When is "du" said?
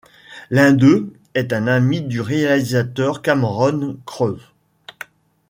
2.01-2.21